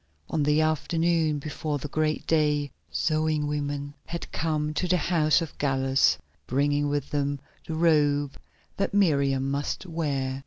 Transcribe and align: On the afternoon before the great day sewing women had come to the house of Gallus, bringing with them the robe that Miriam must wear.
On 0.31 0.41
the 0.41 0.61
afternoon 0.61 1.37
before 1.37 1.77
the 1.77 1.87
great 1.87 2.25
day 2.25 2.71
sewing 2.89 3.45
women 3.45 3.93
had 4.07 4.31
come 4.31 4.73
to 4.73 4.87
the 4.87 4.97
house 4.97 5.43
of 5.43 5.55
Gallus, 5.59 6.17
bringing 6.47 6.89
with 6.89 7.11
them 7.11 7.39
the 7.67 7.75
robe 7.75 8.35
that 8.77 8.95
Miriam 8.95 9.51
must 9.51 9.85
wear. 9.85 10.39